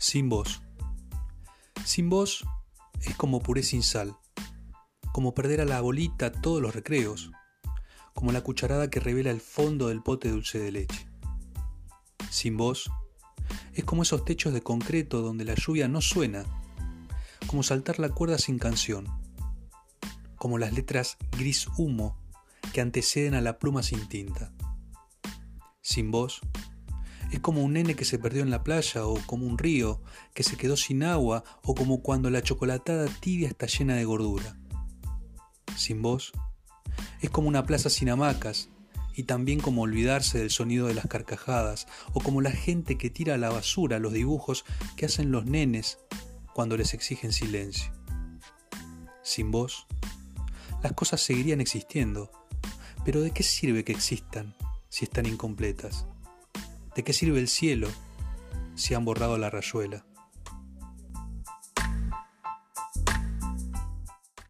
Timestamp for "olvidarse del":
39.82-40.50